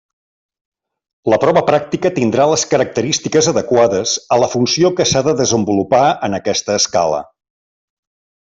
[1.33, 6.41] La prova pràctica tindrà les característiques adequades a la funció que s'ha de desenvolupar en
[6.43, 7.25] aquesta escala.